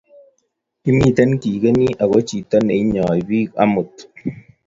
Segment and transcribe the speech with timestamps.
[0.83, 3.93] kimiten Kigen ago chito neinyoi biik amut